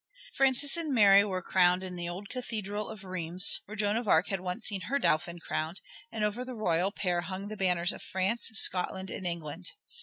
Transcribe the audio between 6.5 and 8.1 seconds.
royal pair hung the banners of